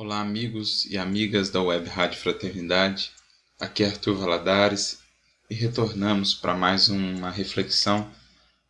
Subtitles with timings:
[0.00, 3.10] Olá, amigos e amigas da Web Rádio Fraternidade.
[3.58, 5.02] Aqui é Arthur Valadares
[5.50, 8.08] e retornamos para mais uma reflexão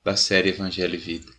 [0.03, 1.31] da série Evangelho e Vida.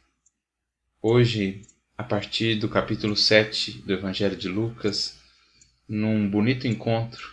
[1.02, 1.64] Hoje,
[1.98, 5.18] a partir do capítulo 7 do Evangelho de Lucas,
[5.88, 7.28] num bonito encontro,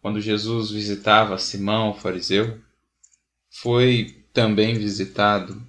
[0.00, 2.60] quando Jesus visitava Simão, o fariseu,
[3.50, 5.60] foi também visitado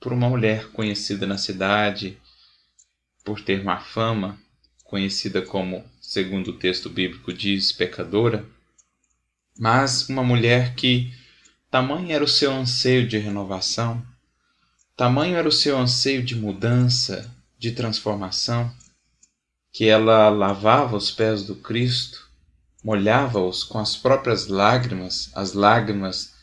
[0.00, 2.18] por uma mulher conhecida na cidade
[3.22, 4.40] por ter má fama
[4.90, 8.44] conhecida como, segundo o texto bíblico diz, pecadora,
[9.56, 11.14] mas uma mulher que
[11.70, 14.04] tamanho era o seu anseio de renovação,
[14.96, 18.74] tamanho era o seu anseio de mudança, de transformação,
[19.72, 22.28] que ela lavava os pés do Cristo,
[22.82, 26.34] molhava-os com as próprias lágrimas, as lágrimas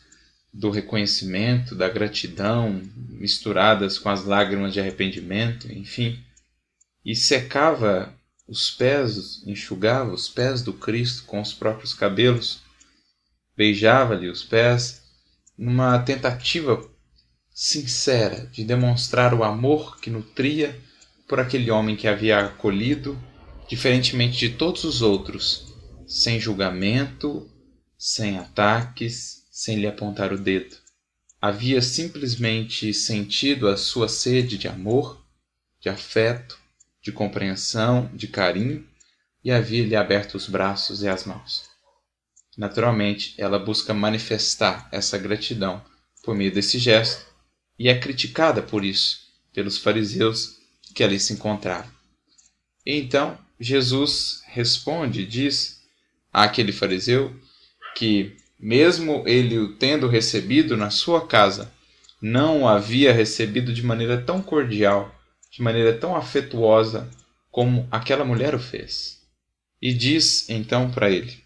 [0.50, 6.18] do reconhecimento, da gratidão, misturadas com as lágrimas de arrependimento, enfim,
[7.04, 8.17] e secava
[8.48, 12.60] os pés, enxugava os pés do Cristo com os próprios cabelos,
[13.54, 15.02] beijava-lhe os pés,
[15.56, 16.82] numa tentativa
[17.52, 20.80] sincera de demonstrar o amor que nutria
[21.28, 23.18] por aquele homem que havia acolhido,
[23.68, 25.66] diferentemente de todos os outros,
[26.06, 27.50] sem julgamento,
[27.98, 30.76] sem ataques, sem lhe apontar o dedo.
[31.40, 35.22] Havia simplesmente sentido a sua sede de amor,
[35.80, 36.58] de afeto,
[37.08, 38.86] de compreensão, de carinho,
[39.42, 41.70] e havia-lhe aberto os braços e as mãos.
[42.56, 45.82] Naturalmente, ela busca manifestar essa gratidão
[46.22, 47.24] por meio desse gesto
[47.78, 49.20] e é criticada por isso
[49.54, 50.58] pelos fariseus
[50.94, 51.88] que ali se encontraram.
[52.84, 55.80] E então, Jesus responde e diz
[56.30, 57.34] àquele fariseu
[57.96, 61.72] que, mesmo ele o tendo recebido na sua casa,
[62.20, 65.17] não o havia recebido de maneira tão cordial
[65.50, 67.08] de maneira tão afetuosa
[67.50, 69.22] como aquela mulher o fez.
[69.80, 71.42] E diz então para ele: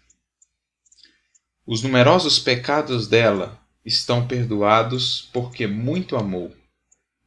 [1.65, 6.55] Os numerosos pecados dela estão perdoados porque muito amou,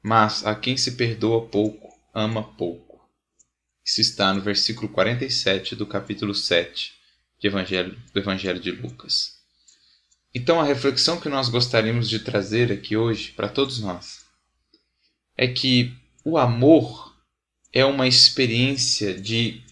[0.02, 3.08] mas a quem se perdoa pouco, ama pouco.
[3.84, 6.96] Isso está no versículo 47 do capítulo 7
[7.46, 9.36] Evangelho, do Evangelho de Lucas.
[10.34, 14.24] Então, a reflexão que nós gostaríamos de trazer aqui hoje para todos nós
[15.36, 15.96] é que
[16.28, 17.14] o amor
[17.72, 19.62] é uma experiência de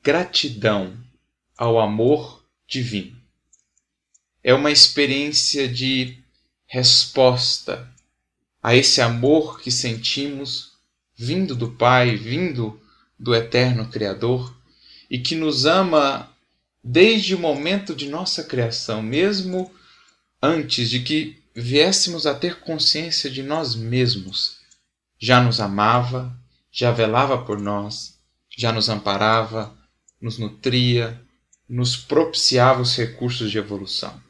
[0.00, 0.96] gratidão
[1.58, 3.20] ao amor divino.
[4.40, 6.16] É uma experiência de
[6.66, 7.92] resposta
[8.62, 10.74] a esse amor que sentimos
[11.16, 12.80] vindo do Pai, vindo
[13.18, 14.56] do eterno Criador
[15.10, 16.32] e que nos ama
[16.82, 19.68] desde o momento de nossa criação, mesmo
[20.40, 24.62] antes de que viéssemos a ter consciência de nós mesmos
[25.24, 26.38] já nos amava,
[26.70, 28.18] já velava por nós,
[28.54, 29.74] já nos amparava,
[30.20, 31.18] nos nutria,
[31.66, 34.20] nos propiciava os recursos de evolução.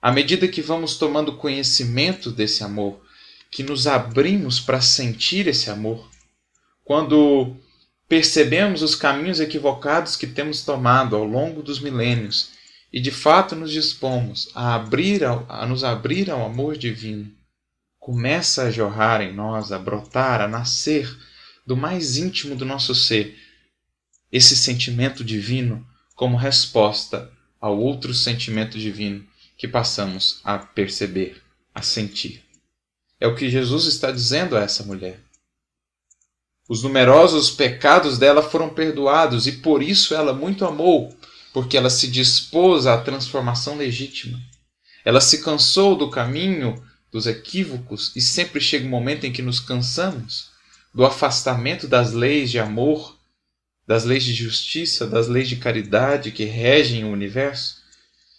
[0.00, 3.04] À medida que vamos tomando conhecimento desse amor,
[3.50, 6.08] que nos abrimos para sentir esse amor,
[6.84, 7.56] quando
[8.08, 12.50] percebemos os caminhos equivocados que temos tomado ao longo dos milênios
[12.92, 17.41] e de fato nos dispomos a abrir ao, a nos abrir ao amor divino,
[18.02, 21.08] começa a jorrar em nós, a brotar, a nascer
[21.64, 23.38] do mais íntimo do nosso ser,
[24.32, 25.86] esse sentimento divino
[26.16, 27.30] como resposta
[27.60, 29.24] ao outro sentimento divino
[29.56, 31.40] que passamos a perceber,
[31.72, 32.42] a sentir.
[33.20, 35.20] É o que Jesus está dizendo a essa mulher.
[36.68, 41.16] Os numerosos pecados dela foram perdoados e por isso ela muito amou,
[41.52, 44.40] porque ela se dispôs à transformação legítima.
[45.04, 46.82] Ela se cansou do caminho
[47.12, 50.50] dos equívocos e sempre chega um momento em que nos cansamos
[50.94, 53.16] do afastamento das leis de amor,
[53.86, 57.82] das leis de justiça, das leis de caridade que regem o universo,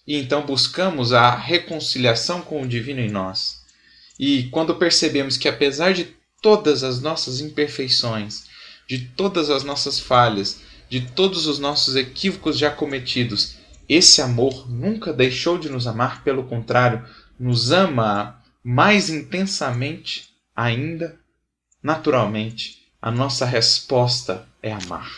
[0.05, 3.61] e então buscamos a reconciliação com o divino em nós.
[4.19, 8.45] E quando percebemos que apesar de todas as nossas imperfeições,
[8.87, 10.59] de todas as nossas falhas,
[10.89, 13.55] de todos os nossos equívocos já cometidos,
[13.87, 17.05] esse amor nunca deixou de nos amar, pelo contrário,
[17.39, 21.19] nos ama mais intensamente ainda,
[21.81, 25.11] naturalmente, a nossa resposta é amar.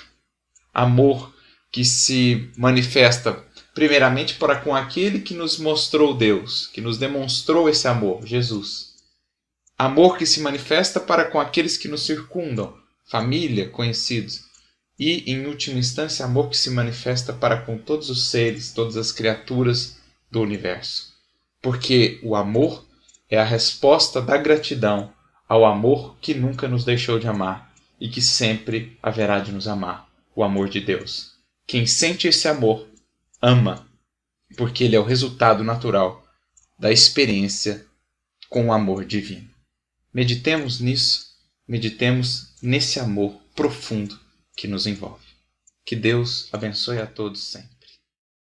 [0.73, 1.33] Amor
[1.71, 3.45] que se manifesta
[3.75, 8.95] primeiramente para com aquele que nos mostrou Deus, que nos demonstrou esse amor, Jesus.
[9.77, 12.73] Amor que se manifesta para com aqueles que nos circundam,
[13.11, 14.45] família, conhecidos.
[14.97, 19.11] E, em última instância, amor que se manifesta para com todos os seres, todas as
[19.11, 19.97] criaturas
[20.31, 21.13] do universo.
[21.61, 22.85] Porque o amor
[23.29, 25.13] é a resposta da gratidão
[25.47, 30.05] ao amor que nunca nos deixou de amar e que sempre haverá de nos amar.
[30.37, 31.31] o amor de Deus.
[31.65, 32.85] Quem sente esse amor
[33.41, 33.87] ama,
[34.57, 36.25] porque ele é o resultado natural
[36.77, 37.85] da experiência
[38.49, 39.49] com o amor divino.
[40.13, 41.27] Meditemos nisso,
[41.65, 44.19] meditemos nesse amor profundo
[44.57, 45.25] que nos envolve.
[45.85, 47.74] Que Deus abençoe a todos sempre.